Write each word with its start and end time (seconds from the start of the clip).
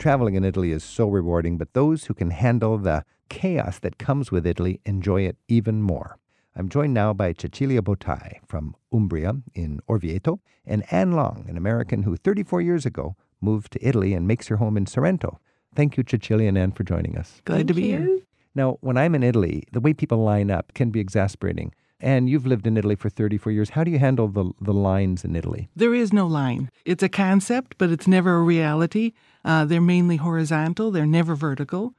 Traveling 0.00 0.34
in 0.34 0.44
Italy 0.44 0.72
is 0.72 0.82
so 0.82 1.10
rewarding, 1.10 1.58
but 1.58 1.74
those 1.74 2.06
who 2.06 2.14
can 2.14 2.30
handle 2.30 2.78
the 2.78 3.04
chaos 3.28 3.78
that 3.80 3.98
comes 3.98 4.32
with 4.32 4.46
Italy 4.46 4.80
enjoy 4.86 5.26
it 5.26 5.36
even 5.46 5.82
more. 5.82 6.16
I'm 6.56 6.70
joined 6.70 6.94
now 6.94 7.12
by 7.12 7.34
Cecilia 7.34 7.82
Bottai 7.82 8.38
from 8.46 8.74
Umbria 8.90 9.34
in 9.52 9.80
Orvieto 9.86 10.40
and 10.64 10.90
Anne 10.90 11.12
Long, 11.12 11.44
an 11.50 11.58
American 11.58 12.04
who 12.04 12.16
34 12.16 12.62
years 12.62 12.86
ago 12.86 13.14
moved 13.42 13.72
to 13.72 13.86
Italy 13.86 14.14
and 14.14 14.26
makes 14.26 14.48
her 14.48 14.56
home 14.56 14.78
in 14.78 14.86
Sorrento. 14.86 15.38
Thank 15.74 15.98
you, 15.98 16.04
Cecilia 16.08 16.48
and 16.48 16.56
Anne, 16.56 16.72
for 16.72 16.82
joining 16.82 17.18
us. 17.18 17.42
Glad 17.44 17.68
to 17.68 17.74
be 17.74 17.88
here. 17.88 18.20
Now, 18.54 18.78
when 18.80 18.96
I'm 18.96 19.14
in 19.14 19.22
Italy, 19.22 19.64
the 19.70 19.80
way 19.80 19.92
people 19.92 20.24
line 20.24 20.50
up 20.50 20.72
can 20.72 20.88
be 20.88 21.00
exasperating. 21.00 21.74
And 22.00 22.30
you've 22.30 22.46
lived 22.46 22.66
in 22.66 22.78
Italy 22.78 22.96
for 22.96 23.10
34 23.10 23.52
years. 23.52 23.70
How 23.70 23.84
do 23.84 23.90
you 23.90 23.98
handle 23.98 24.28
the, 24.28 24.50
the 24.62 24.72
lines 24.72 25.24
in 25.26 25.36
Italy? 25.36 25.68
There 25.76 25.94
is 25.94 26.10
no 26.10 26.26
line. 26.26 26.70
It's 26.86 27.02
a 27.02 27.10
concept, 27.10 27.74
but 27.76 27.90
it's 27.90 28.08
never 28.08 28.36
a 28.36 28.42
reality. 28.42 29.12
Uh, 29.44 29.64
they're 29.64 29.80
mainly 29.80 30.16
horizontal, 30.16 30.90
they're 30.90 31.06
never 31.06 31.34
vertical. 31.34 31.94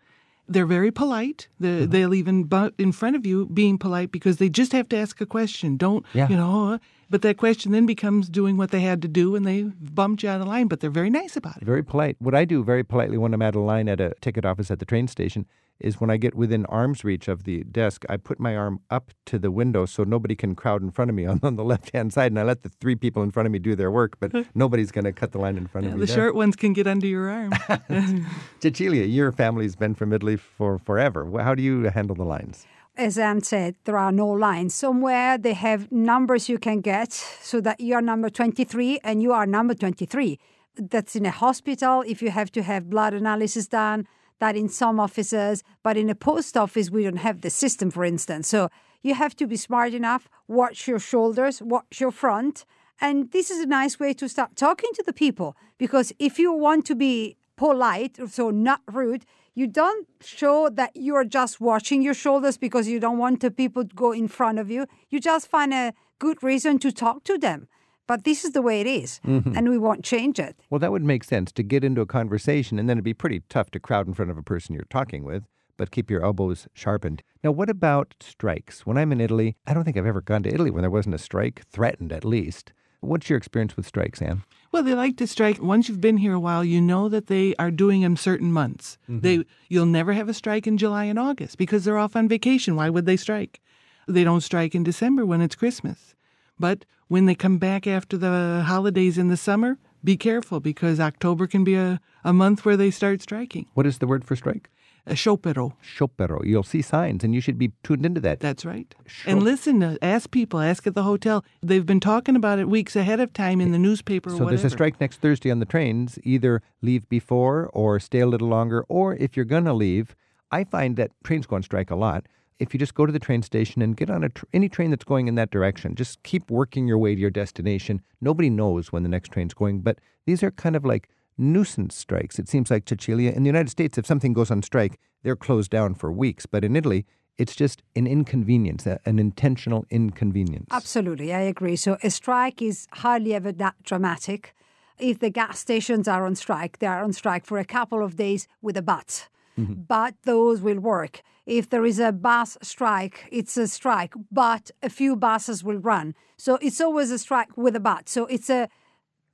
They're 0.48 0.66
very 0.66 0.92
polite. 0.92 1.48
The, 1.60 1.68
Mm-hmm. 1.68 1.92
They'll 1.92 2.14
even 2.14 2.44
butt 2.44 2.74
in 2.78 2.92
front 2.92 3.16
of 3.16 3.26
you 3.26 3.46
being 3.46 3.78
polite 3.78 4.12
because 4.12 4.38
they 4.38 4.50
just 4.50 4.74
have 4.74 4.90
to 4.90 4.98
ask 4.98 5.22
a 5.22 5.26
question. 5.26 5.78
Don't, 5.78 6.06
Yeah. 6.14 6.28
you 6.28 6.36
know, 6.36 6.78
but 7.10 7.22
that 7.22 7.38
question 7.38 7.72
then 7.72 7.86
becomes 7.86 8.28
doing 8.28 8.58
what 8.58 8.72
they 8.72 8.82
had 8.82 9.02
to 9.04 9.08
do 9.08 9.36
and 9.36 9.46
they 9.46 9.64
bumped 9.64 10.24
you 10.24 10.30
out 10.30 10.42
of 10.42 10.48
line, 10.48 10.68
but 10.68 10.80
they're 10.82 10.90
very 10.90 11.10
nice 11.10 11.38
about 11.38 11.58
it. 11.58 11.64
Very 11.64 11.84
polite. 11.84 12.18
What 12.20 12.36
I 12.36 12.44
do 12.46 12.64
very 12.64 12.84
politely 12.84 13.18
when 13.18 13.34
I'm 13.34 13.42
at 13.42 13.56
a 13.56 13.60
line 13.62 13.88
at 13.88 14.02
a 14.02 14.14
ticket 14.20 14.44
office 14.46 14.70
at 14.72 14.80
the 14.80 14.86
train 14.86 15.08
station 15.08 15.46
is 15.82 16.00
when 16.00 16.10
I 16.10 16.18
get 16.18 16.36
within 16.36 16.66
arm's 16.68 17.04
reach 17.04 17.28
of 17.28 17.44
the 17.44 17.64
desk, 17.64 18.06
I 18.10 18.18
put 18.18 18.40
my 18.40 18.56
arm 18.56 18.80
up 18.90 19.12
to 19.26 19.38
the 19.40 19.52
window 19.52 19.86
so 19.86 20.04
nobody 20.04 20.36
can 20.36 20.56
crowd 20.56 20.82
in 20.82 20.92
front 20.92 21.10
of 21.10 21.16
me 21.16 21.26
on, 21.32 21.40
on 21.44 21.56
the 21.56 21.64
left 21.64 21.92
hand 21.92 22.14
side, 22.14 22.32
and 22.32 22.40
I 22.40 22.44
let 22.44 22.64
the 22.64 22.70
three 22.70 22.96
people 22.96 23.24
in 23.24 23.32
front 23.32 23.46
of 23.48 23.52
me 23.52 23.60
do 23.60 23.76
their 23.76 23.92
work, 23.92 24.18
but 24.20 24.32
nobody's 24.56 24.92
going 24.92 25.06
to 25.06 25.12
cut 25.12 25.32
the 25.32 25.40
line 25.40 25.58
in 25.58 25.68
front 25.68 25.88
of 25.88 25.92
Yeah, 25.92 25.96
me. 25.96 26.02
the 26.02 26.06
there. 26.08 26.16
short 26.16 26.36
ones 26.36 26.56
can 26.56 26.74
get 26.74 26.88
under 26.88 27.08
your 27.08 27.30
arm. 27.30 27.54
Cecilia, 28.62 29.06
your 29.06 29.32
family's 29.32 29.76
been 29.76 29.96
from 29.96 30.14
Italy 30.14 30.38
for 30.38 30.78
forever. 30.78 31.30
How 31.42 31.56
do 31.56 31.64
you 31.64 31.84
handle 31.86 32.16
the 32.16 32.24
lines? 32.26 32.66
As 32.98 33.18
Anne 33.18 33.42
said, 33.42 33.76
there 33.86 33.98
are 33.98 34.12
no 34.12 34.28
lines. 34.28 34.74
Somewhere 34.76 35.38
they 35.38 35.54
have 35.54 35.92
numbers 35.92 36.50
you 36.50 36.58
can 36.60 36.82
get 36.82 37.12
so 37.14 37.62
that 37.62 37.80
you're 37.80 38.02
number 38.02 38.30
23 38.30 39.00
and 39.04 39.22
you 39.22 39.32
are 39.32 39.46
number 39.46 39.74
23. 39.74 40.38
That's 40.76 41.16
in 41.16 41.26
a 41.26 41.32
hospital 41.32 42.04
if 42.06 42.22
you 42.22 42.32
have 42.32 42.52
to 42.52 42.64
have 42.64 42.90
blood 42.90 43.14
analysis 43.14 43.68
done, 43.68 44.08
that 44.42 44.58
in 44.58 44.68
some 44.68 45.00
offices, 45.00 45.64
but 45.84 45.96
in 45.96 46.10
a 46.10 46.16
post 46.16 46.58
office, 46.58 46.92
we 46.92 47.04
don't 47.06 47.26
have 47.28 47.42
the 47.42 47.50
system, 47.50 47.90
for 47.92 48.04
instance. 48.04 48.50
So 48.50 48.70
you 49.02 49.14
have 49.14 49.36
to 49.38 49.48
be 49.48 49.56
smart 49.56 49.94
enough, 49.94 50.28
watch 50.48 50.88
your 50.88 51.00
shoulders, 51.00 51.62
watch 51.62 52.02
your 52.02 52.12
front. 52.12 52.66
And 53.00 53.32
this 53.32 53.50
is 53.50 53.60
a 53.60 53.66
nice 53.66 54.00
way 54.00 54.14
to 54.14 54.28
start 54.28 54.56
talking 54.56 54.90
to 54.96 55.04
the 55.04 55.14
people 55.14 55.56
because 55.78 56.12
if 56.20 56.38
you 56.38 56.52
want 56.52 56.86
to 56.88 56.96
be 56.96 57.38
polite, 57.56 58.18
so 58.30 58.50
not 58.50 58.82
rude, 58.92 59.26
you 59.54 59.68
don't 59.68 60.08
show 60.24 60.70
that 60.70 60.92
you're 60.96 61.26
just 61.26 61.62
watching 61.62 62.02
your 62.02 62.14
shoulders 62.14 62.58
because 62.58 62.88
you 62.88 63.00
don't 63.00 63.18
want 63.18 63.42
the 63.42 63.52
people 63.52 63.84
to 63.86 63.96
go 63.96 64.12
in 64.12 64.28
front 64.28 64.58
of 64.60 64.72
you. 64.72 64.86
You 65.10 65.20
just 65.20 65.48
find 65.48 65.74
a 65.74 65.94
good 66.20 66.42
reason 66.42 66.80
to 66.80 66.92
talk 66.92 67.24
to 67.26 67.38
them. 67.38 67.68
But 68.12 68.26
this 68.26 68.44
is 68.44 68.52
the 68.52 68.62
way 68.62 68.82
it 68.82 68.88
is, 68.88 69.22
mm-hmm. 69.26 69.56
and 69.56 69.70
we 69.70 69.78
won't 69.78 70.04
change 70.04 70.38
it. 70.38 70.58
Well, 70.70 70.80
that 70.80 70.92
would 70.92 71.02
make 71.02 71.24
sense 71.24 71.50
to 71.54 71.64
get 71.64 71.82
into 71.82 72.02
a 72.02 72.06
conversation, 72.06 72.78
and 72.78 72.90
then 72.90 72.98
it'd 72.98 73.06
be 73.06 73.14
pretty 73.14 73.42
tough 73.48 73.72
to 73.72 73.80
crowd 73.80 74.06
in 74.06 74.14
front 74.14 74.30
of 74.30 74.38
a 74.38 74.44
person 74.44 74.76
you're 74.76 74.84
talking 74.90 75.24
with, 75.24 75.46
but 75.78 75.92
keep 75.92 76.12
your 76.12 76.22
elbows 76.22 76.68
sharpened. 76.74 77.24
Now, 77.42 77.52
what 77.52 77.70
about 77.70 78.16
strikes? 78.20 78.86
When 78.86 78.98
I'm 78.98 79.14
in 79.14 79.22
Italy, 79.22 79.56
I 79.66 79.74
don't 79.74 79.86
think 79.86 79.96
I've 79.96 80.06
ever 80.06 80.20
gone 80.20 80.44
to 80.44 80.54
Italy 80.54 80.72
when 80.72 80.82
there 80.82 80.92
wasn't 80.92 81.16
a 81.16 81.20
strike, 81.20 81.62
threatened 81.72 82.12
at 82.12 82.26
least. 82.26 82.74
What's 83.00 83.30
your 83.30 83.38
experience 83.38 83.78
with 83.78 83.88
strikes, 83.88 84.22
Anne? 84.22 84.44
Well, 84.74 84.84
they 84.84 84.94
like 84.94 85.16
to 85.16 85.26
strike. 85.26 85.62
Once 85.62 85.88
you've 85.88 86.02
been 86.02 86.18
here 86.18 86.34
a 86.34 86.40
while, 86.40 86.66
you 86.66 86.82
know 86.82 87.08
that 87.08 87.28
they 87.28 87.56
are 87.60 87.72
doing 87.72 88.02
them 88.02 88.18
certain 88.18 88.52
months. 88.52 88.98
Mm-hmm. 89.04 89.22
They 89.22 89.46
you'll 89.70 89.86
never 89.86 90.12
have 90.12 90.28
a 90.28 90.34
strike 90.34 90.68
in 90.68 90.78
July 90.78 91.06
and 91.06 91.18
August 91.18 91.58
because 91.58 91.86
they're 91.86 91.98
off 91.98 92.18
on 92.18 92.28
vacation. 92.28 92.76
Why 92.76 92.90
would 92.90 93.06
they 93.06 93.16
strike? 93.16 93.62
They 94.06 94.26
don't 94.26 94.42
strike 94.42 94.76
in 94.76 94.84
December 94.84 95.26
when 95.26 95.40
it's 95.40 95.56
Christmas. 95.56 96.14
But 96.62 96.86
when 97.08 97.26
they 97.26 97.36
come 97.36 97.58
back 97.58 97.88
after 97.88 98.18
the 98.18 98.64
holidays 98.66 99.18
in 99.18 99.28
the 99.30 99.36
summer, 99.36 99.80
be 100.04 100.16
careful 100.16 100.60
because 100.60 101.00
October 101.00 101.48
can 101.48 101.64
be 101.64 101.76
a, 101.76 102.00
a 102.24 102.32
month 102.32 102.64
where 102.64 102.78
they 102.78 102.92
start 102.92 103.22
striking. 103.22 103.66
What 103.74 103.88
is 103.88 103.98
the 103.98 104.08
word 104.08 104.24
for 104.24 104.36
strike? 104.36 104.70
A 105.08 105.14
sciopero. 105.14 105.74
Sciopero. 105.84 106.46
You'll 106.46 106.62
see 106.62 106.84
signs, 106.84 107.24
and 107.24 107.34
you 107.34 107.42
should 107.42 107.58
be 107.58 107.72
tuned 107.82 108.06
into 108.06 108.22
that. 108.22 108.40
That's 108.40 108.64
right. 108.64 108.94
Sure. 109.08 109.32
And 109.32 109.42
listen, 109.42 109.82
uh, 109.82 109.98
ask 110.04 110.30
people, 110.30 110.60
ask 110.60 110.86
at 110.86 110.94
the 110.94 111.02
hotel. 111.02 111.44
They've 111.64 111.86
been 111.86 112.00
talking 112.00 112.36
about 112.36 112.60
it 112.60 112.70
weeks 112.70 112.96
ahead 112.96 113.20
of 113.20 113.34
time 113.34 113.60
in 113.60 113.72
the 113.72 113.80
newspaper 113.80 114.30
or 114.30 114.38
so 114.38 114.46
there's 114.46 114.64
a 114.64 114.70
strike 114.70 115.02
next 115.02 115.20
Thursday 115.20 115.50
on 115.50 115.58
the 115.58 115.66
trains. 115.66 116.20
Either 116.22 116.62
leave 116.84 117.10
before 117.10 117.72
or 117.74 118.00
stay 118.00 118.20
a 118.20 118.28
little 118.28 118.48
longer, 118.48 118.86
or 118.88 119.16
if 119.16 119.36
you're 119.36 119.44
going 119.44 119.66
to 119.66 119.74
leave, 119.74 120.16
I 120.52 120.64
find 120.66 120.96
that 120.98 121.10
trains 121.24 121.48
go 121.48 121.56
on 121.56 121.64
strike 121.64 121.90
a 121.90 121.96
lot. 121.96 122.28
If 122.62 122.76
you 122.76 122.80
just 122.80 122.94
go 122.94 123.08
to 123.08 123.12
the 123.12 123.18
train 123.18 123.42
station 123.42 123.82
and 123.82 123.98
get 123.98 124.12
on 124.12 124.24
a 124.24 124.30
tr- 124.30 124.46
any 124.54 124.70
train 124.70 124.92
that's 124.92 125.04
going 125.04 125.28
in 125.28 125.34
that 125.34 125.50
direction, 125.50 125.96
just 125.96 126.22
keep 126.22 126.52
working 126.52 126.88
your 126.88 127.00
way 127.00 127.16
to 127.16 127.20
your 127.20 127.32
destination. 127.32 128.04
Nobody 128.22 128.52
knows 128.52 128.92
when 128.92 129.02
the 129.02 129.10
next 129.10 129.32
train's 129.32 129.56
going, 129.56 129.80
but 129.80 129.98
these 130.28 130.44
are 130.44 130.52
kind 130.52 130.76
of 130.76 130.86
like 130.86 131.10
nuisance 131.40 131.96
strikes. 131.96 132.38
It 132.38 132.48
seems 132.48 132.70
like 132.70 132.88
Cecilia 132.88 133.32
in 133.32 133.42
the 133.42 133.48
United 133.48 133.72
States, 133.72 133.98
if 133.98 134.06
something 134.06 134.32
goes 134.32 134.52
on 134.52 134.62
strike, 134.62 135.00
they're 135.24 135.36
closed 135.36 135.72
down 135.72 135.96
for 135.96 136.12
weeks. 136.12 136.46
But 136.46 136.64
in 136.64 136.76
Italy, 136.76 137.08
it's 137.40 137.56
just 137.56 137.82
an 137.96 138.06
inconvenience, 138.06 138.86
an 138.86 139.18
intentional 139.18 139.88
inconvenience. 139.90 140.68
Absolutely, 140.70 141.34
I 141.34 141.40
agree. 141.40 141.76
So 141.76 141.98
a 142.04 142.12
strike 142.12 142.62
is 142.62 142.88
hardly 142.92 143.34
ever 143.34 143.52
that 143.54 143.74
dramatic. 143.82 144.54
If 145.00 145.18
the 145.18 145.32
gas 145.32 145.58
stations 145.58 146.08
are 146.08 146.28
on 146.28 146.36
strike, 146.36 146.78
they 146.78 146.86
are 146.86 147.04
on 147.04 147.12
strike 147.14 147.44
for 147.44 147.58
a 147.58 147.66
couple 147.66 148.04
of 148.04 148.18
days 148.18 148.48
with 148.62 148.78
a 148.78 148.84
but. 148.84 149.30
But 149.58 150.16
those 150.24 150.62
will 150.62 150.80
work. 150.80 151.22
If 151.46 151.70
there 151.70 151.86
is 151.86 152.00
a 152.00 152.12
bus 152.12 152.58
strike, 152.62 153.28
it's 153.32 153.58
a 153.58 153.68
strike, 153.68 154.14
but 154.32 154.72
a 154.84 154.90
few 154.90 155.16
buses 155.16 155.64
will 155.64 155.78
run. 155.80 156.16
So 156.38 156.58
it's 156.62 156.80
always 156.82 157.12
a 157.12 157.18
strike 157.20 157.58
with 157.58 157.76
a 157.76 157.80
but. 157.80 158.08
So 158.10 158.26
it's 158.28 158.50
a 158.50 158.68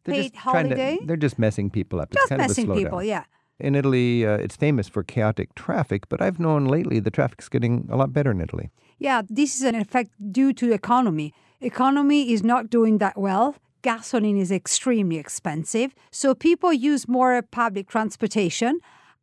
They're 0.03 0.16
paid 0.16 0.22
just 0.23 0.33
to- 0.33 0.39
holiday. 0.39 0.97
they're 1.06 1.17
just 1.17 1.38
messing 1.38 1.69
people 1.69 2.00
up. 2.01 2.11
just 2.11 2.23
it's 2.23 2.29
kind 2.29 2.41
messing 2.41 2.66
of 2.66 2.72
a 2.72 2.73
slowdown. 2.73 2.83
people, 2.83 3.03
yeah. 3.03 3.23
In 3.59 3.75
Italy, 3.75 4.25
uh, 4.25 4.38
it's 4.38 4.56
famous 4.56 4.88
for 4.88 5.03
chaotic 5.03 5.53
traffic, 5.56 6.07
but 6.09 6.22
I've 6.22 6.39
known 6.39 6.66
lately 6.66 7.00
the 7.00 7.11
traffic's 7.11 7.50
getting 7.50 7.88
a 7.91 7.95
lot 7.97 8.13
better 8.13 8.31
in 8.31 8.39
Italy. 8.41 8.69
Yeah, 9.00 9.22
this 9.29 9.56
is 9.56 9.61
an 9.63 9.75
effect 9.75 10.11
due 10.31 10.53
to 10.53 10.72
economy. 10.73 11.33
Economy 11.61 12.31
is 12.31 12.44
not 12.44 12.69
doing 12.69 13.00
that 13.00 13.17
well. 13.17 13.56
Gasoline 13.81 14.38
is 14.38 14.51
extremely 14.51 15.17
expensive, 15.17 15.94
so 16.11 16.33
people 16.35 16.72
use 16.73 17.07
more 17.07 17.41
public 17.41 17.88
transportation, 17.88 18.79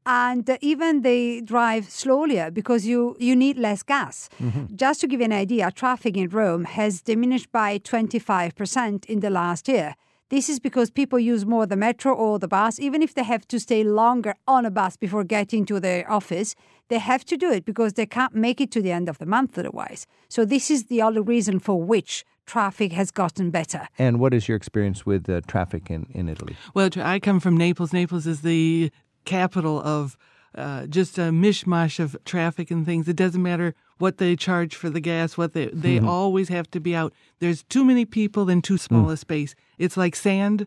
and 0.06 0.48
uh, 0.48 0.59
even 0.60 1.03
they 1.03 1.41
drive 1.41 1.88
slower 1.91 2.50
because 2.50 2.87
you 2.87 3.16
you 3.19 3.34
need 3.37 3.56
less 3.59 3.82
gas. 3.82 4.28
Just 4.75 5.00
to 5.00 5.06
give 5.06 5.20
you 5.20 5.26
an 5.26 5.32
idea, 5.32 5.70
traffic 5.70 6.16
in 6.16 6.28
Rome 6.28 6.65
has 6.65 7.03
diminished 7.03 7.50
by 7.53 7.78
twenty 7.78 8.19
five 8.19 8.54
percent 8.54 9.06
in 9.06 9.20
the 9.20 9.31
last 9.31 9.69
year. 9.69 9.94
This 10.31 10.48
is 10.48 10.59
because 10.59 10.91
people 10.91 11.19
use 11.19 11.44
more 11.44 11.66
the 11.66 11.76
metro 11.76 12.12
or 12.12 12.38
the 12.38 12.48
bus, 12.48 12.81
even 12.81 13.03
if 13.03 13.15
they 13.15 13.22
have 13.22 13.47
to 13.48 13.60
stay 13.60 13.84
longer 13.84 14.34
on 14.48 14.65
a 14.65 14.70
bus 14.70 14.97
before 14.97 15.22
getting 15.22 15.66
to 15.66 15.78
their 15.78 16.10
office. 16.10 16.54
They 16.88 16.98
have 16.98 17.25
to 17.26 17.36
do 17.36 17.50
it 17.50 17.65
because 17.65 17.92
they 17.92 18.06
can't 18.06 18.34
make 18.34 18.60
it 18.60 18.71
to 18.72 18.82
the 18.82 18.91
end 18.91 19.09
of 19.09 19.19
the 19.19 19.26
month 19.26 19.59
otherwise. 19.59 20.06
So, 20.28 20.44
this 20.44 20.71
is 20.71 20.86
the 20.86 21.03
only 21.03 21.21
reason 21.21 21.60
for 21.60 21.81
which 21.82 22.25
traffic 22.47 22.92
has 22.92 23.10
gotten 23.10 23.50
better. 23.50 23.88
And 23.98 24.19
what 24.19 24.34
is 24.34 24.48
your 24.48 24.56
experience 24.56 25.06
with 25.06 25.28
uh, 25.28 25.41
traffic 25.47 25.91
in, 25.91 26.06
in 26.10 26.28
Italy? 26.28 26.56
Well, 26.75 26.91
I 26.97 27.19
come 27.21 27.41
from 27.41 27.56
Naples. 27.56 27.92
Naples 27.92 28.26
is 28.26 28.42
the 28.42 28.91
capital 29.25 29.81
of 29.81 30.17
uh, 30.55 30.87
just 30.87 31.19
a 31.19 31.23
mishmash 31.33 31.99
of 31.99 32.17
traffic 32.25 32.71
and 32.71 32.85
things. 32.87 33.09
It 33.09 33.17
doesn't 33.17 33.43
matter 33.43 33.75
what 33.99 34.19
they 34.19 34.37
charge 34.37 34.75
for 34.75 34.91
the 34.91 35.01
gas, 35.01 35.37
what 35.37 35.53
they 35.53 35.67
they 35.67 35.99
always 35.99 36.49
have 36.49 36.71
to 36.73 36.81
be 36.81 36.95
out. 36.95 37.12
There's 37.41 37.63
too 37.65 37.84
many 37.84 38.05
people 38.05 38.49
in 38.51 38.63
too 38.63 38.79
small 38.79 39.11
a 39.11 39.17
space. 39.17 39.55
It's 39.79 39.97
like 39.97 40.15
sand 40.15 40.66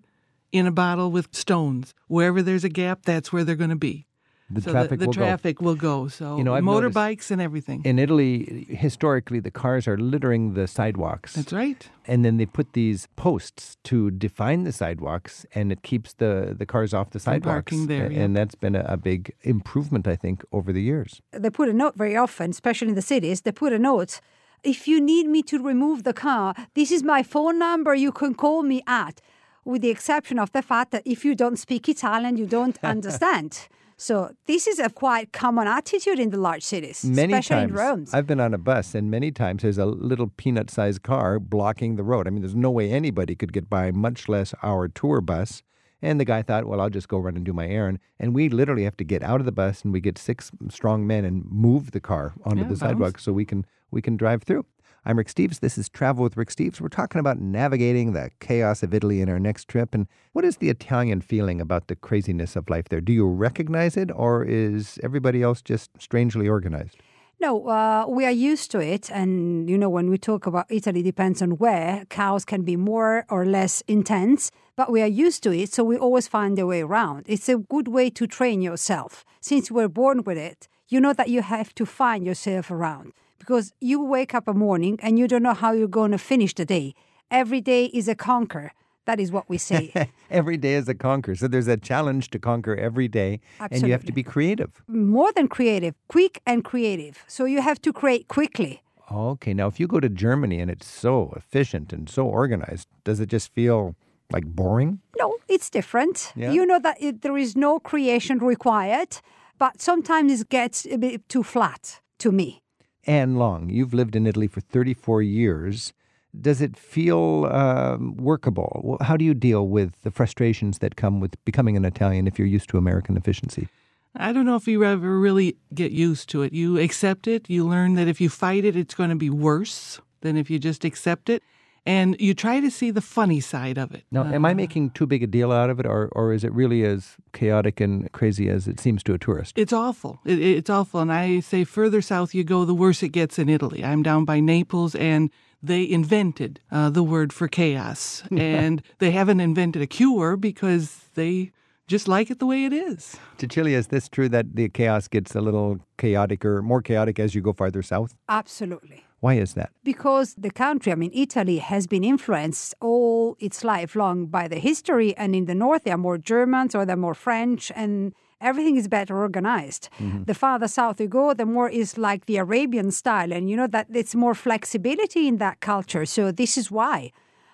in 0.51 0.67
a 0.67 0.71
bottle 0.71 1.11
with 1.11 1.33
stones. 1.33 1.93
Wherever 2.07 2.41
there's 2.41 2.63
a 2.63 2.69
gap, 2.69 3.03
that's 3.03 3.31
where 3.31 3.43
they're 3.43 3.55
going 3.55 3.69
to 3.69 3.75
be. 3.75 4.06
The 4.49 4.61
so 4.61 4.71
traffic 4.71 4.99
the, 4.99 5.07
the 5.07 5.07
will 5.07 5.13
go. 5.13 5.65
will 5.65 5.75
go. 5.75 6.07
So 6.07 6.37
You 6.37 6.43
know, 6.43 6.53
I've 6.55 6.63
motorbikes 6.63 7.31
and 7.31 7.41
everything. 7.41 7.81
In 7.83 7.99
Italy, 7.99 8.65
historically, 8.69 9.39
the 9.41 9.51
cars 9.51 9.87
are 9.87 9.97
littering 9.97 10.53
the 10.53 10.67
sidewalks. 10.67 11.33
that's 11.33 11.51
right. 11.51 11.89
And 12.05 12.23
then 12.23 12.37
they 12.37 12.45
put 12.45 12.71
these 12.71 13.07
posts 13.17 13.77
to 13.83 14.09
define 14.11 14.63
the 14.63 14.71
sidewalks, 14.71 15.45
and 15.53 15.71
it 15.71 15.81
keeps 15.81 16.13
the, 16.13 16.55
the 16.57 16.65
cars 16.65 16.93
off 16.93 17.09
the 17.09 17.19
sidewalks. 17.19 17.45
parking 17.71 17.87
there, 17.87 18.07
A- 18.07 18.13
yeah. 18.13 18.21
And 18.23 18.35
that's 18.37 18.55
been 18.55 18.75
a, 18.75 18.85
a 18.87 18.95
big 18.95 19.33
improvement, 19.41 20.07
I 20.07 20.15
think, 20.15 20.45
over 20.53 20.71
the 20.71 20.81
years. 20.81 21.21
They 21.31 21.49
put 21.49 21.67
a 21.67 21.73
note 21.73 21.95
very 21.97 22.15
often, 22.15 22.51
especially 22.51 22.87
in 22.89 22.95
the 22.95 23.01
cities, 23.01 23.41
they 23.41 23.51
put 23.51 23.73
a 23.73 23.79
note. 23.79 24.21
If 24.63 24.87
you 24.87 25.01
need 25.01 25.27
me 25.27 25.43
to 25.43 25.61
remove 25.61 26.03
the 26.03 26.13
car, 26.13 26.53
this 26.73 26.89
is 26.91 27.03
my 27.03 27.21
phone 27.21 27.59
number 27.59 27.93
you 27.93 28.11
can 28.13 28.33
call 28.33 28.63
me 28.63 28.81
at, 28.87 29.21
with 29.65 29.81
the 29.81 29.89
exception 29.89 30.39
of 30.39 30.51
the 30.53 30.61
fact 30.61 30.91
that 30.91 31.03
if 31.05 31.25
you 31.25 31.35
don't 31.35 31.57
speak 31.57 31.87
Italian, 31.89 32.37
you 32.37 32.45
don't 32.47 32.77
understand. 32.83 33.67
So 33.99 34.31
this 34.45 34.67
is 34.67 34.77
a 34.77 34.89
quite 34.89 35.33
common 35.33 35.67
attitude 35.67 36.19
in 36.19 36.29
the 36.29 36.37
large 36.37 36.61
cities, 36.61 37.03
Many 37.03 37.33
especially 37.33 37.55
times, 37.55 37.71
in 37.71 37.77
Rome. 37.77 38.05
I've 38.13 38.27
been 38.27 38.39
on 38.39 38.53
a 38.53 38.59
bus, 38.59 38.93
and 38.93 39.09
many 39.09 39.31
times 39.31 39.63
there's 39.63 39.79
a 39.79 39.87
little 39.87 40.27
peanut-sized 40.27 41.01
car 41.01 41.39
blocking 41.39 41.95
the 41.95 42.03
road. 42.03 42.27
I 42.27 42.29
mean, 42.29 42.41
there's 42.41 42.53
no 42.53 42.69
way 42.69 42.91
anybody 42.91 43.35
could 43.35 43.51
get 43.51 43.69
by, 43.71 43.91
much 43.91 44.29
less 44.29 44.53
our 44.61 44.87
tour 44.87 45.19
bus. 45.19 45.63
And 45.99 46.19
the 46.19 46.25
guy 46.25 46.43
thought, 46.43 46.65
well, 46.65 46.79
I'll 46.79 46.91
just 46.91 47.07
go 47.07 47.17
run 47.17 47.35
and 47.35 47.43
do 47.43 47.53
my 47.53 47.67
errand. 47.67 47.97
And 48.19 48.35
we 48.35 48.49
literally 48.49 48.83
have 48.83 48.97
to 48.97 49.03
get 49.03 49.23
out 49.23 49.39
of 49.39 49.47
the 49.47 49.51
bus 49.51 49.83
and 49.83 49.91
we 49.91 49.99
get 49.99 50.19
six 50.19 50.51
strong 50.69 51.07
men 51.07 51.25
and 51.25 51.43
move 51.49 51.89
the 51.89 51.99
car 51.99 52.35
onto 52.45 52.61
Yeah, 52.61 52.67
the 52.67 52.75
sidewalk 52.75 53.17
so 53.17 53.33
we 53.33 53.45
can 53.45 53.65
we 53.89 54.03
can 54.03 54.15
drive 54.15 54.43
through. 54.43 54.63
I'm 55.07 55.17
Rick 55.17 55.29
Steves. 55.29 55.61
This 55.61 55.77
is 55.77 55.87
Travel 55.87 56.21
with 56.21 56.35
Rick 56.35 56.49
Steves. 56.49 56.81
We're 56.81 56.89
talking 56.89 57.19
about 57.19 57.39
navigating 57.39 58.11
the 58.11 58.29
chaos 58.41 58.83
of 58.83 58.93
Italy 58.93 59.21
in 59.21 59.29
our 59.29 59.39
next 59.39 59.69
trip. 59.69 59.95
And 59.95 60.05
what 60.33 60.43
is 60.43 60.57
the 60.57 60.67
Italian 60.67 61.21
feeling 61.21 61.61
about 61.61 61.87
the 61.87 61.95
craziness 61.95 62.57
of 62.57 62.69
life 62.69 62.89
there? 62.89 62.99
Do 62.99 63.13
you 63.13 63.25
recognize 63.25 63.95
it, 63.95 64.11
or 64.13 64.43
is 64.43 64.99
everybody 65.01 65.41
else 65.41 65.61
just 65.61 65.91
strangely 65.97 66.49
organized? 66.49 66.97
No, 67.39 67.69
uh, 67.69 68.05
we 68.09 68.25
are 68.25 68.31
used 68.31 68.69
to 68.71 68.81
it. 68.81 69.09
And, 69.09 69.69
you 69.69 69.77
know, 69.77 69.87
when 69.89 70.09
we 70.09 70.17
talk 70.17 70.45
about 70.45 70.65
Italy, 70.69 71.01
depends 71.01 71.41
on 71.41 71.51
where. 71.51 72.03
Cows 72.09 72.43
can 72.43 72.63
be 72.63 72.75
more 72.75 73.23
or 73.29 73.45
less 73.45 73.79
intense, 73.87 74.51
but 74.75 74.91
we 74.91 75.01
are 75.01 75.07
used 75.07 75.41
to 75.43 75.53
it. 75.53 75.71
So 75.71 75.85
we 75.85 75.95
always 75.95 76.27
find 76.27 76.59
a 76.59 76.67
way 76.67 76.81
around. 76.81 77.27
It's 77.29 77.47
a 77.47 77.55
good 77.55 77.87
way 77.87 78.09
to 78.09 78.27
train 78.27 78.61
yourself. 78.61 79.23
Since 79.39 79.71
we're 79.71 79.87
born 79.87 80.23
with 80.25 80.37
it, 80.37 80.67
you 80.89 80.99
know 80.99 81.13
that 81.13 81.29
you 81.29 81.43
have 81.43 81.73
to 81.75 81.85
find 81.85 82.25
yourself 82.25 82.69
around 82.69 83.13
because 83.47 83.71
you 83.79 84.03
wake 84.03 84.35
up 84.35 84.45
a 84.47 84.53
morning 84.53 84.99
and 85.01 85.17
you 85.17 85.25
don't 85.25 85.41
know 85.41 85.53
how 85.53 85.71
you're 85.71 85.87
going 85.87 86.11
to 86.11 86.17
finish 86.17 86.53
the 86.53 86.65
day. 86.65 86.93
Every 87.31 87.61
day 87.61 87.85
is 87.85 88.09
a 88.09 88.15
conquer. 88.15 88.73
That 89.05 89.21
is 89.21 89.31
what 89.31 89.49
we 89.49 89.57
say. 89.57 90.09
every 90.29 90.57
day 90.57 90.73
is 90.73 90.89
a 90.89 90.93
conquer. 90.93 91.33
So 91.33 91.47
there's 91.47 91.69
a 91.69 91.77
challenge 91.77 92.29
to 92.31 92.39
conquer 92.39 92.75
every 92.75 93.07
day, 93.07 93.39
and 93.71 93.83
you 93.83 93.93
have 93.93 94.03
to 94.03 94.11
be 94.11 94.21
creative. 94.21 94.83
More 94.89 95.31
than 95.31 95.47
creative, 95.47 95.95
quick 96.09 96.41
and 96.45 96.61
creative. 96.65 97.23
So 97.27 97.45
you 97.45 97.61
have 97.61 97.81
to 97.83 97.93
create 97.93 98.27
quickly. 98.27 98.81
Okay, 99.09 99.53
now 99.53 99.67
if 99.67 99.79
you 99.79 99.87
go 99.87 100.01
to 100.01 100.09
Germany 100.09 100.59
and 100.59 100.69
it's 100.69 100.85
so 100.85 101.33
efficient 101.37 101.93
and 101.93 102.09
so 102.09 102.25
organized, 102.25 102.89
does 103.05 103.21
it 103.21 103.27
just 103.27 103.53
feel 103.53 103.95
like 104.29 104.45
boring? 104.45 104.99
No, 105.17 105.37
it's 105.47 105.69
different. 105.69 106.33
Yeah? 106.35 106.51
You 106.51 106.65
know 106.65 106.79
that 106.79 106.97
it, 106.99 107.21
there 107.21 107.37
is 107.37 107.55
no 107.55 107.79
creation 107.79 108.39
required, 108.39 109.21
but 109.57 109.79
sometimes 109.79 110.41
it 110.41 110.49
gets 110.49 110.85
a 110.85 110.97
bit 110.97 111.29
too 111.29 111.43
flat 111.43 112.01
to 112.19 112.33
me. 112.33 112.61
Anne 113.07 113.35
Long, 113.37 113.69
you've 113.69 113.93
lived 113.93 114.15
in 114.15 114.27
Italy 114.27 114.47
for 114.47 114.61
34 114.61 115.21
years. 115.21 115.93
Does 116.39 116.61
it 116.61 116.77
feel 116.77 117.45
um, 117.45 118.15
workable? 118.17 118.97
How 119.01 119.17
do 119.17 119.25
you 119.25 119.33
deal 119.33 119.67
with 119.67 119.93
the 120.03 120.11
frustrations 120.11 120.79
that 120.79 120.97
come 120.97 121.19
with 121.19 121.43
becoming 121.45 121.77
an 121.77 121.85
Italian 121.85 122.27
if 122.27 122.37
you're 122.37 122.47
used 122.47 122.69
to 122.69 122.77
American 122.77 123.15
efficiency? 123.15 123.69
I 124.15 124.33
don't 124.33 124.45
know 124.45 124.55
if 124.55 124.67
you 124.67 124.83
ever 124.83 125.19
really 125.19 125.55
get 125.73 125.91
used 125.91 126.29
to 126.29 126.41
it. 126.41 126.51
You 126.51 126.77
accept 126.79 127.27
it. 127.27 127.49
You 127.49 127.65
learn 127.65 127.95
that 127.95 128.07
if 128.07 128.19
you 128.19 128.29
fight 128.29 128.65
it, 128.65 128.75
it's 128.75 128.95
going 128.95 129.09
to 129.09 129.15
be 129.15 129.29
worse 129.29 130.01
than 130.21 130.37
if 130.37 130.49
you 130.49 130.59
just 130.59 130.83
accept 130.83 131.29
it. 131.29 131.43
And 131.87 132.19
you 132.19 132.33
try 132.33 132.59
to 132.59 132.69
see 132.69 132.91
the 132.91 133.01
funny 133.01 133.39
side 133.39 133.77
of 133.77 133.93
it. 133.93 134.03
Now, 134.11 134.25
am 134.25 134.43
I 134.43 134.53
making 134.53 134.89
too 134.89 135.05
big 135.05 135.23
a 135.23 135.27
deal 135.27 135.53
out 135.53 135.69
of 135.69 135.79
it, 135.79 135.85
or, 135.85 136.09
or 136.11 136.33
is 136.33 136.43
it 136.43 136.51
really 136.51 136.83
as 136.83 137.15
chaotic 137.31 137.79
and 137.79 138.11
crazy 138.11 138.49
as 138.49 138.67
it 138.67 138.79
seems 138.81 139.03
to 139.03 139.13
a 139.13 139.17
tourist? 139.17 139.57
It's 139.57 139.71
awful. 139.71 140.19
It, 140.25 140.39
it's 140.39 140.69
awful. 140.69 140.99
And 140.99 141.13
I 141.13 141.39
say 141.39 141.63
further 141.63 142.01
south 142.01 142.35
you 142.35 142.43
go, 142.43 142.65
the 142.65 142.73
worse 142.73 143.01
it 143.03 143.09
gets 143.09 143.39
in 143.39 143.47
Italy. 143.47 143.85
I'm 143.85 144.03
down 144.03 144.25
by 144.25 144.41
Naples, 144.41 144.95
and 144.95 145.31
they 145.63 145.89
invented 145.89 146.59
uh, 146.71 146.89
the 146.89 147.03
word 147.03 147.31
for 147.31 147.47
chaos. 147.47 148.21
and 148.37 148.83
they 148.99 149.11
haven't 149.11 149.39
invented 149.39 149.81
a 149.81 149.87
cure 149.87 150.35
because 150.35 151.05
they 151.15 151.51
just 151.87 152.09
like 152.09 152.29
it 152.29 152.39
the 152.39 152.45
way 152.45 152.65
it 152.65 152.73
is. 152.73 153.15
Cecilia, 153.39 153.77
is 153.77 153.87
this 153.87 154.09
true 154.09 154.27
that 154.27 154.55
the 154.57 154.67
chaos 154.67 155.07
gets 155.07 155.35
a 155.35 155.41
little 155.41 155.79
chaotic 155.97 156.43
or 156.43 156.61
more 156.61 156.81
chaotic 156.81 157.17
as 157.17 157.33
you 157.33 157.41
go 157.41 157.53
farther 157.53 157.81
south? 157.81 158.13
Absolutely. 158.27 159.05
Why 159.19 159.33
is 159.33 159.55
that? 159.55 159.71
Because 159.83 160.35
the 160.35 160.51
country, 160.51 160.91
I 160.91 160.95
mean, 160.95 161.11
Italy 161.13 161.57
has 161.57 161.87
been 161.87 162.03
influenced 162.03 162.75
all 162.79 163.35
its 163.39 163.63
life 163.63 163.95
long 163.95 164.27
by 164.27 164.47
the 164.47 164.59
history, 164.59 165.15
and 165.17 165.35
in 165.35 165.45
the 165.45 165.55
north, 165.55 165.83
there 165.85 165.95
are 165.95 165.97
more 165.97 166.19
Germans 166.19 166.75
or 166.75 166.85
there 166.85 166.93
are 166.93 166.99
more 166.99 167.15
French, 167.15 167.71
and 167.75 168.13
everything 168.39 168.75
is 168.77 168.87
better 168.87 169.17
organized. 169.17 169.89
The 170.25 170.35
farther 170.35 170.67
south 170.67 171.01
you 171.01 171.07
go, 171.07 171.33
the 171.33 171.47
more 171.47 171.67
is 171.69 171.97
like 171.97 172.27
the 172.27 172.37
Arabian 172.37 172.91
style, 172.91 173.33
and 173.33 173.49
you 173.49 173.55
know 173.57 173.67
that 173.67 173.87
it's 173.91 174.13
more 174.13 174.35
flexibility 174.35 175.27
in 175.27 175.37
that 175.37 175.61
culture. 175.61 176.05
So, 176.05 176.31
this 176.31 176.55
is 176.55 176.69
why. 176.69 177.11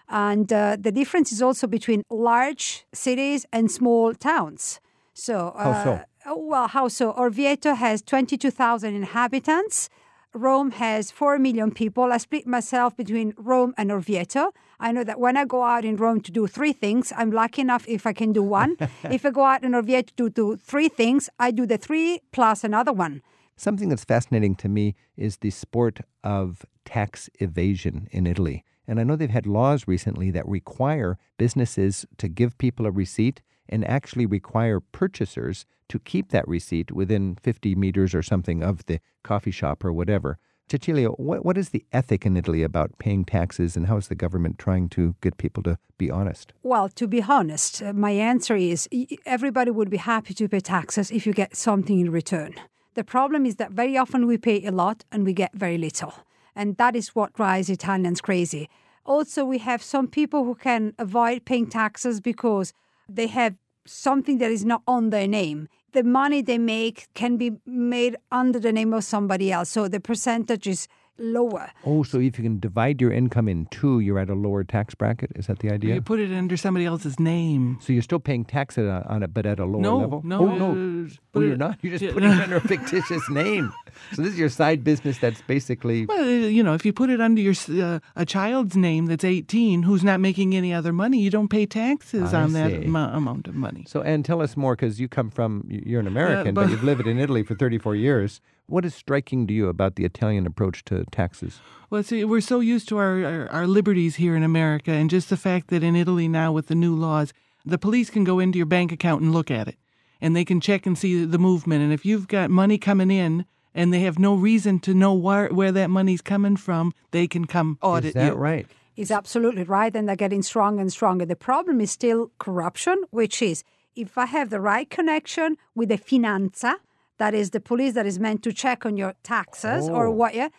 And 0.09 0.51
uh, 0.51 0.75
the 0.77 0.91
difference 0.91 1.31
is 1.31 1.41
also 1.41 1.65
between 1.65 2.03
large 2.09 2.85
cities 2.93 3.45
and 3.53 3.71
small 3.71 4.13
towns. 4.13 4.81
So, 5.13 5.53
How 5.57 5.83
so? 5.83 5.91
uh, 5.91 6.03
oh, 6.25 6.37
well, 6.45 6.67
how 6.67 6.89
so? 6.89 7.13
Orvieto 7.13 7.73
has 7.75 8.01
22,000 8.01 8.93
inhabitants. 8.93 9.89
Rome 10.33 10.71
has 10.71 11.11
4 11.11 11.37
million 11.37 11.71
people. 11.71 12.11
I 12.11 12.17
split 12.17 12.47
myself 12.47 12.97
between 12.97 13.33
Rome 13.37 13.73
and 13.77 13.91
Orvieto. 13.91 14.51
I 14.79 14.91
know 14.91 15.03
that 15.03 15.19
when 15.19 15.37
I 15.37 15.45
go 15.45 15.63
out 15.63 15.85
in 15.85 15.95
Rome 15.95 16.21
to 16.21 16.31
do 16.31 16.47
three 16.47 16.73
things, 16.73 17.13
I'm 17.15 17.31
lucky 17.31 17.61
enough 17.61 17.87
if 17.87 18.07
I 18.07 18.13
can 18.13 18.33
do 18.33 18.41
one. 18.41 18.75
if 19.03 19.25
I 19.25 19.29
go 19.29 19.43
out 19.43 19.63
in 19.63 19.73
Orvieto 19.73 20.15
to 20.17 20.29
do 20.29 20.57
three 20.57 20.89
things, 20.89 21.29
I 21.39 21.51
do 21.51 21.67
the 21.67 21.77
three 21.77 22.21
plus 22.31 22.63
another 22.63 22.91
one. 22.91 23.21
Something 23.55 23.89
that's 23.89 24.03
fascinating 24.03 24.55
to 24.55 24.67
me 24.67 24.95
is 25.15 25.37
the 25.37 25.51
sport 25.51 25.99
of 26.23 26.65
tax 26.83 27.29
evasion 27.39 28.07
in 28.11 28.25
Italy. 28.25 28.63
And 28.87 28.99
I 28.99 29.03
know 29.03 29.15
they've 29.15 29.29
had 29.29 29.45
laws 29.45 29.87
recently 29.87 30.31
that 30.31 30.47
require 30.47 31.17
businesses 31.37 32.05
to 32.17 32.27
give 32.27 32.57
people 32.57 32.87
a 32.87 32.91
receipt 32.91 33.41
and 33.69 33.85
actually 33.85 34.25
require 34.25 34.79
purchasers 34.79 35.65
to 35.89 35.99
keep 35.99 36.29
that 36.29 36.47
receipt 36.47 36.91
within 36.91 37.37
50 37.41 37.75
meters 37.75 38.15
or 38.15 38.21
something 38.21 38.63
of 38.63 38.85
the 38.85 38.99
coffee 39.23 39.51
shop 39.51 39.83
or 39.83 39.93
whatever. 39.93 40.37
Cecilia, 40.69 41.09
what, 41.09 41.45
what 41.45 41.57
is 41.57 41.69
the 41.69 41.85
ethic 41.91 42.25
in 42.25 42.37
Italy 42.37 42.63
about 42.63 42.97
paying 42.97 43.25
taxes 43.25 43.75
and 43.75 43.87
how 43.87 43.97
is 43.97 44.07
the 44.07 44.15
government 44.15 44.57
trying 44.57 44.89
to 44.89 45.15
get 45.21 45.37
people 45.37 45.61
to 45.63 45.77
be 45.97 46.09
honest? 46.09 46.53
Well, 46.63 46.89
to 46.89 47.07
be 47.07 47.21
honest, 47.21 47.83
uh, 47.83 47.93
my 47.93 48.11
answer 48.11 48.55
is 48.55 48.87
everybody 49.25 49.71
would 49.71 49.89
be 49.89 49.97
happy 49.97 50.33
to 50.33 50.47
pay 50.47 50.61
taxes 50.61 51.11
if 51.11 51.27
you 51.27 51.33
get 51.33 51.55
something 51.55 51.99
in 51.99 52.11
return. 52.11 52.55
The 52.95 53.03
problem 53.03 53.45
is 53.45 53.57
that 53.57 53.71
very 53.71 53.97
often 53.97 54.25
we 54.25 54.37
pay 54.37 54.65
a 54.65 54.71
lot 54.71 55.03
and 55.11 55.25
we 55.25 55.33
get 55.33 55.53
very 55.53 55.77
little. 55.77 56.13
And 56.55 56.77
that 56.77 56.95
is 56.95 57.09
what 57.09 57.33
drives 57.33 57.69
Italians 57.69 58.21
crazy. 58.21 58.69
Also, 59.05 59.43
we 59.43 59.57
have 59.57 59.83
some 59.83 60.07
people 60.07 60.45
who 60.45 60.55
can 60.55 60.93
avoid 60.97 61.45
paying 61.45 61.67
taxes 61.67 62.21
because 62.21 62.73
they 63.09 63.27
have 63.27 63.55
something 63.85 64.37
that 64.37 64.51
is 64.51 64.65
not 64.65 64.81
on 64.87 65.09
their 65.09 65.27
name. 65.27 65.67
The 65.91 66.03
money 66.03 66.41
they 66.41 66.57
make 66.57 67.07
can 67.13 67.37
be 67.37 67.51
made 67.65 68.15
under 68.31 68.59
the 68.59 68.71
name 68.71 68.93
of 68.93 69.03
somebody 69.03 69.51
else. 69.51 69.69
So 69.69 69.87
the 69.87 69.99
percentage 69.99 70.67
is 70.67 70.87
lower. 71.17 71.69
Oh, 71.85 72.03
so 72.03 72.17
if 72.19 72.37
you 72.37 72.43
can 72.43 72.59
divide 72.59 72.99
your 73.01 73.11
income 73.11 73.47
in 73.47 73.65
two, 73.67 73.99
you're 73.99 74.19
at 74.19 74.29
a 74.29 74.33
lower 74.35 74.63
tax 74.63 74.95
bracket? 74.95 75.31
Is 75.35 75.47
that 75.47 75.59
the 75.59 75.71
idea? 75.71 75.95
You 75.95 76.01
put 76.01 76.19
it 76.19 76.31
under 76.33 76.57
somebody 76.57 76.85
else's 76.85 77.19
name. 77.19 77.77
So 77.81 77.93
you're 77.93 78.01
still 78.01 78.19
paying 78.19 78.45
tax 78.45 78.77
on 78.77 78.87
on 78.89 79.23
it, 79.23 79.33
but 79.33 79.45
at 79.45 79.59
a 79.59 79.65
lower 79.65 79.81
No, 79.81 79.97
level? 79.97 80.21
no, 80.25 80.39
Oh, 80.49 80.55
no. 80.57 81.03
uh, 81.05 81.09
Oh, 81.35 81.39
you're 81.41 81.57
not? 81.57 81.79
You're 81.81 81.91
just 81.91 82.03
yeah. 82.03 82.13
putting 82.13 82.31
it 82.31 82.41
under 82.41 82.57
a 82.57 82.61
fictitious 82.73 83.27
name. 83.29 83.71
So 84.13 84.21
this 84.21 84.33
is 84.33 84.39
your 84.39 84.49
side 84.49 84.83
business 84.83 85.17
that's 85.19 85.41
basically... 85.41 86.05
Well, 86.05 86.19
uh, 86.23 86.47
you 86.47 86.63
know, 86.63 86.73
if 86.73 86.85
you 86.85 86.93
put 86.93 87.09
it 87.09 87.19
under 87.21 87.41
your 87.41 87.53
uh, 87.69 87.99
a 88.15 88.25
child's 88.25 88.75
name 88.75 89.05
that's 89.07 89.23
18 89.23 89.83
who's 89.83 90.03
not 90.03 90.19
making 90.19 90.55
any 90.55 90.73
other 90.73 90.93
money, 90.93 91.19
you 91.19 91.29
don't 91.29 91.47
pay 91.49 91.65
taxes 91.65 92.33
I 92.33 92.41
on 92.43 92.53
that 92.53 92.71
see. 92.71 92.85
amount 92.85 93.47
of 93.47 93.55
money. 93.55 93.85
So, 93.87 94.01
Anne, 94.01 94.23
tell 94.23 94.41
us 94.41 94.55
more, 94.57 94.75
because 94.75 94.99
you 94.99 95.07
come 95.07 95.29
from... 95.29 95.65
You're 95.69 95.99
an 95.99 96.07
American, 96.07 96.53
but, 96.53 96.63
but- 96.65 96.71
you've 96.71 96.83
lived 96.83 97.05
in 97.07 97.19
Italy 97.19 97.43
for 97.43 97.55
34 97.55 97.95
years. 97.95 98.41
What 98.67 98.85
is 98.85 98.95
striking 98.95 99.45
to 99.47 99.53
you 99.53 99.67
about 99.67 99.95
the 99.95 100.05
Italian 100.05 100.47
approach 100.47 100.83
to 100.85 101.05
taxes? 101.11 101.59
Well, 101.89 102.03
see, 102.03 102.23
we're 102.23 102.41
so 102.41 102.59
used 102.59 102.87
to 102.89 102.97
our, 102.97 103.23
our, 103.25 103.47
our 103.49 103.67
liberties 103.67 104.15
here 104.15 104.35
in 104.35 104.43
America, 104.43 104.91
and 104.91 105.09
just 105.09 105.29
the 105.29 105.37
fact 105.37 105.67
that 105.67 105.83
in 105.83 105.95
Italy 105.95 106.27
now 106.27 106.51
with 106.51 106.67
the 106.67 106.75
new 106.75 106.95
laws, 106.95 107.33
the 107.65 107.77
police 107.77 108.09
can 108.09 108.23
go 108.23 108.39
into 108.39 108.57
your 108.57 108.65
bank 108.65 108.91
account 108.91 109.21
and 109.21 109.33
look 109.33 109.51
at 109.51 109.67
it, 109.67 109.75
and 110.21 110.35
they 110.35 110.45
can 110.45 110.61
check 110.61 110.85
and 110.85 110.97
see 110.97 111.25
the 111.25 111.37
movement. 111.37 111.83
And 111.83 111.93
if 111.93 112.05
you've 112.05 112.27
got 112.27 112.49
money 112.49 112.77
coming 112.77 113.11
in 113.11 113.45
and 113.75 113.91
they 113.91 114.01
have 114.01 114.19
no 114.19 114.35
reason 114.35 114.79
to 114.81 114.93
know 114.93 115.13
where, 115.13 115.49
where 115.49 115.71
that 115.71 115.89
money's 115.89 116.21
coming 116.21 116.55
from, 116.55 116.93
they 117.11 117.27
can 117.27 117.45
come 117.45 117.77
audit 117.81 118.09
is 118.09 118.13
that 118.13 118.33
you. 118.33 118.37
right? 118.37 118.67
is 118.95 119.11
absolutely 119.11 119.63
right, 119.63 119.95
and 119.95 120.07
they're 120.07 120.15
getting 120.15 120.41
stronger 120.43 120.81
and 120.81 120.91
stronger. 120.91 121.25
The 121.25 121.35
problem 121.35 121.81
is 121.81 121.91
still 121.91 122.31
corruption, 122.37 123.03
which 123.09 123.41
is 123.41 123.63
if 123.95 124.17
I 124.17 124.25
have 124.25 124.49
the 124.49 124.61
right 124.61 124.89
connection 124.89 125.57
with 125.75 125.89
the 125.89 125.97
finanza, 125.97 126.75
that 127.17 127.33
is 127.33 127.51
the 127.51 127.59
police 127.59 127.93
that 127.93 128.05
is 128.05 128.19
meant 128.19 128.43
to 128.43 128.51
check 128.53 128.85
on 128.85 128.97
your 128.97 129.13
taxes 129.23 129.87
or 129.89 130.07
Oh. 130.07 130.11
what, 130.11 130.33
yeah, 130.33 130.49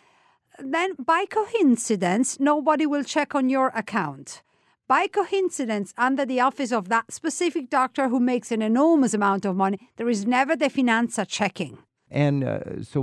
then 0.59 0.93
by 0.97 1.25
coincidence, 1.25 2.39
nobody 2.39 2.85
will 2.85 3.03
check 3.03 3.35
on 3.35 3.49
your 3.49 3.67
account. 3.75 4.41
By 4.87 5.07
coincidence, 5.07 5.93
under 5.97 6.25
the 6.25 6.39
office 6.39 6.71
of 6.71 6.89
that 6.89 7.11
specific 7.11 7.69
doctor 7.69 8.07
who 8.09 8.19
makes 8.19 8.51
an 8.51 8.61
enormous 8.61 9.13
amount 9.13 9.43
of 9.45 9.55
money, 9.55 9.79
there 9.97 10.07
is 10.09 10.25
never 10.25 10.55
the 10.55 10.69
finanza 10.69 11.27
checking. 11.27 11.79
And 12.11 12.43
uh, 12.43 12.83
so 12.83 12.99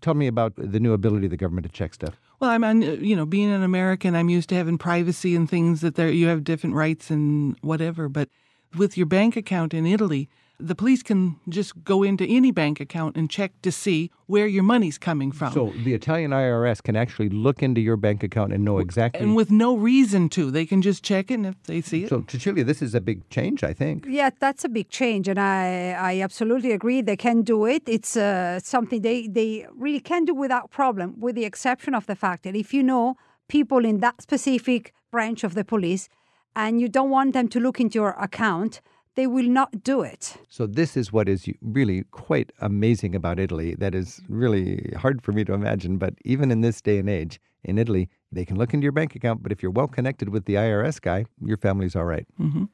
tell 0.00 0.14
me 0.14 0.26
about 0.26 0.54
the 0.56 0.80
new 0.80 0.92
ability 0.92 1.26
of 1.26 1.30
the 1.30 1.36
government 1.36 1.64
to 1.64 1.72
check 1.72 1.94
stuff. 1.94 2.20
Well, 2.40 2.50
I'm, 2.50 2.64
on, 2.64 2.82
you 2.82 3.14
know, 3.14 3.24
being 3.24 3.50
an 3.52 3.62
American, 3.62 4.16
I'm 4.16 4.28
used 4.28 4.48
to 4.48 4.56
having 4.56 4.78
privacy 4.78 5.36
and 5.36 5.48
things 5.48 5.80
that 5.80 5.94
there 5.94 6.10
you 6.10 6.26
have 6.26 6.42
different 6.42 6.74
rights 6.74 7.08
and 7.08 7.56
whatever. 7.60 8.08
But 8.08 8.28
with 8.76 8.96
your 8.96 9.06
bank 9.06 9.36
account 9.36 9.72
in 9.72 9.86
Italy, 9.86 10.28
the 10.62 10.74
police 10.74 11.02
can 11.02 11.36
just 11.48 11.82
go 11.84 12.02
into 12.02 12.24
any 12.24 12.52
bank 12.52 12.80
account 12.80 13.16
and 13.16 13.28
check 13.28 13.52
to 13.62 13.72
see 13.72 14.10
where 14.26 14.46
your 14.46 14.62
money's 14.62 14.96
coming 14.96 15.32
from. 15.32 15.52
So 15.52 15.72
the 15.84 15.92
Italian 15.92 16.30
IRS 16.30 16.82
can 16.82 16.94
actually 16.96 17.28
look 17.28 17.62
into 17.62 17.80
your 17.80 17.96
bank 17.96 18.22
account 18.22 18.52
and 18.52 18.64
know 18.64 18.78
exactly. 18.78 19.20
and 19.20 19.34
with 19.34 19.50
no 19.50 19.76
reason 19.76 20.28
to. 20.30 20.50
They 20.50 20.64
can 20.64 20.80
just 20.80 21.02
check 21.02 21.30
it 21.30 21.34
and 21.34 21.46
if 21.46 21.62
they 21.64 21.80
see 21.80 22.04
it. 22.04 22.10
so, 22.10 22.24
Cecilia, 22.28 22.64
this 22.64 22.80
is 22.80 22.94
a 22.94 23.00
big 23.00 23.28
change, 23.28 23.64
I 23.64 23.72
think. 23.72 24.06
Yeah, 24.08 24.30
that's 24.38 24.64
a 24.64 24.68
big 24.68 24.88
change, 24.88 25.28
and 25.28 25.38
I, 25.38 25.92
I 25.98 26.20
absolutely 26.20 26.72
agree. 26.72 27.02
They 27.02 27.16
can 27.16 27.42
do 27.42 27.66
it. 27.66 27.82
It's 27.86 28.16
uh, 28.16 28.60
something 28.60 29.02
they, 29.02 29.26
they 29.26 29.66
really 29.76 30.00
can 30.00 30.24
do 30.24 30.34
without 30.34 30.70
problem, 30.70 31.18
with 31.18 31.34
the 31.34 31.44
exception 31.44 31.94
of 31.94 32.06
the 32.06 32.16
fact 32.16 32.44
that 32.44 32.54
if 32.54 32.72
you 32.72 32.82
know 32.82 33.16
people 33.48 33.84
in 33.84 33.98
that 33.98 34.22
specific 34.22 34.94
branch 35.10 35.44
of 35.44 35.54
the 35.54 35.64
police 35.64 36.08
and 36.54 36.80
you 36.80 36.88
don't 36.88 37.10
want 37.10 37.32
them 37.32 37.48
to 37.48 37.60
look 37.60 37.80
into 37.80 37.98
your 37.98 38.12
account, 38.12 38.80
they 39.14 39.26
will 39.26 39.48
not 39.48 39.82
do 39.84 40.02
it. 40.02 40.36
So 40.48 40.66
this 40.66 40.96
is 40.96 41.12
what 41.12 41.28
is 41.28 41.46
really 41.60 42.04
quite 42.10 42.52
amazing 42.60 43.14
about 43.14 43.38
Italy. 43.38 43.74
That 43.74 43.94
is 43.94 44.20
really 44.28 44.92
hard 44.96 45.22
for 45.22 45.32
me 45.32 45.44
to 45.44 45.52
imagine. 45.52 45.98
But 45.98 46.14
even 46.24 46.50
in 46.50 46.60
this 46.62 46.80
day 46.80 46.98
and 46.98 47.10
age, 47.10 47.40
in 47.64 47.78
Italy, 47.78 48.08
they 48.30 48.44
can 48.44 48.56
look 48.56 48.74
into 48.74 48.84
your 48.84 48.92
bank 48.92 49.14
account. 49.14 49.42
But 49.42 49.52
if 49.52 49.62
you're 49.62 49.70
well 49.70 49.88
connected 49.88 50.30
with 50.30 50.46
the 50.46 50.54
IRS 50.54 51.00
guy, 51.00 51.26
your 51.44 51.56
family's 51.56 51.94
all 51.94 52.04
right. 52.04 52.26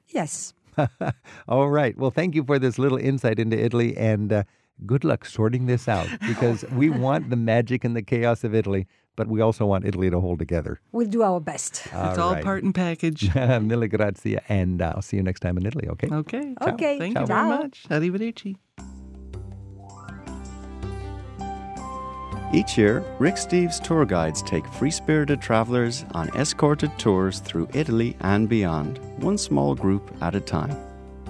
Yes. 0.08 0.54
all 1.48 1.68
right. 1.68 1.98
Well, 1.98 2.10
thank 2.10 2.34
you 2.34 2.44
for 2.44 2.58
this 2.58 2.78
little 2.78 2.98
insight 2.98 3.38
into 3.38 3.58
Italy, 3.58 3.96
and 3.96 4.32
uh, 4.32 4.44
good 4.86 5.04
luck 5.04 5.24
sorting 5.26 5.66
this 5.66 5.88
out 5.88 6.08
because 6.26 6.64
we 6.72 6.88
want 6.88 7.30
the 7.30 7.36
magic 7.36 7.84
and 7.84 7.96
the 7.96 8.02
chaos 8.02 8.44
of 8.44 8.54
Italy, 8.54 8.86
but 9.18 9.26
we 9.26 9.40
also 9.40 9.66
want 9.66 9.84
Italy 9.84 10.08
to 10.10 10.20
hold 10.20 10.38
together. 10.38 10.80
We'll 10.92 11.08
do 11.08 11.22
our 11.24 11.40
best. 11.40 11.86
it's 11.86 12.18
all 12.18 12.34
right. 12.34 12.44
part 12.44 12.62
and 12.62 12.72
package. 12.72 13.34
Mille 13.68 13.88
grazie, 13.88 14.38
and 14.48 14.80
uh, 14.80 14.92
I'll 14.94 15.02
see 15.02 15.16
you 15.16 15.24
next 15.24 15.40
time 15.40 15.58
in 15.58 15.66
Italy. 15.66 15.88
Okay. 15.88 16.08
Okay. 16.10 16.54
Okay. 16.62 16.98
Thank 17.00 17.14
Ciao. 17.14 17.22
you 17.22 17.26
very 17.26 17.48
much. 17.48 17.84
Arrivederci. 17.90 18.56
Each 22.54 22.78
year, 22.78 23.04
Rick 23.18 23.34
Steves 23.34 23.82
tour 23.82 24.06
guides 24.06 24.40
take 24.40 24.66
free 24.68 24.92
spirited 24.92 25.42
travelers 25.42 26.04
on 26.12 26.30
escorted 26.36 26.96
tours 26.96 27.40
through 27.40 27.68
Italy 27.74 28.16
and 28.20 28.48
beyond, 28.48 28.98
one 29.18 29.36
small 29.36 29.74
group 29.74 30.16
at 30.22 30.36
a 30.36 30.40
time. 30.40 30.74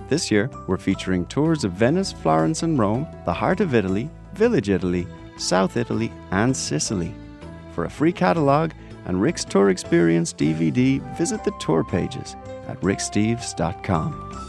This 0.09 0.31
year, 0.31 0.51
we're 0.67 0.77
featuring 0.77 1.25
tours 1.27 1.65
of 1.65 1.73
Venice, 1.73 2.13
Florence, 2.13 2.63
and 2.63 2.79
Rome, 2.79 3.07
the 3.25 3.33
heart 3.33 3.61
of 3.61 3.75
Italy, 3.75 4.11
Village 4.35 4.69
Italy, 4.69 5.07
South 5.39 5.77
Italy, 5.77 6.13
and 6.31 6.55
Sicily. 6.55 7.15
For 7.79 7.85
a 7.85 7.91
free 7.91 8.11
catalogue 8.11 8.75
and 9.05 9.23
Rick's 9.23 9.45
Tour 9.45 9.71
Experience 9.71 10.33
DVD, 10.33 10.99
visit 11.17 11.45
the 11.45 11.53
tour 11.61 11.85
pages 11.85 12.35
at 12.67 12.81
ricksteves.com. 12.81 14.48